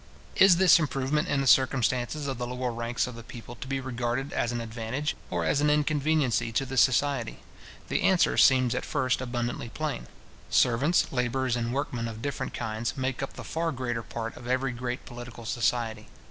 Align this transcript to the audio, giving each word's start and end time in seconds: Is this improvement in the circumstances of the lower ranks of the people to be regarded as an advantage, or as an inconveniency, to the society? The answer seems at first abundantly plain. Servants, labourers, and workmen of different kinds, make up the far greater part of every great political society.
Is 0.35 0.55
this 0.57 0.79
improvement 0.79 1.27
in 1.27 1.41
the 1.41 1.45
circumstances 1.45 2.25
of 2.25 2.39
the 2.39 2.47
lower 2.47 2.71
ranks 2.71 3.05
of 3.05 3.13
the 3.13 3.21
people 3.21 3.53
to 3.57 3.67
be 3.67 3.79
regarded 3.79 4.33
as 4.33 4.51
an 4.51 4.59
advantage, 4.59 5.15
or 5.29 5.45
as 5.45 5.61
an 5.61 5.69
inconveniency, 5.69 6.51
to 6.53 6.65
the 6.65 6.75
society? 6.75 7.37
The 7.87 8.01
answer 8.01 8.35
seems 8.35 8.73
at 8.73 8.83
first 8.83 9.21
abundantly 9.21 9.69
plain. 9.69 10.07
Servants, 10.49 11.11
labourers, 11.11 11.55
and 11.55 11.71
workmen 11.71 12.07
of 12.07 12.19
different 12.23 12.55
kinds, 12.55 12.97
make 12.97 13.21
up 13.21 13.33
the 13.33 13.43
far 13.43 13.71
greater 13.71 14.01
part 14.01 14.35
of 14.35 14.47
every 14.47 14.71
great 14.71 15.05
political 15.05 15.45
society. 15.45 16.07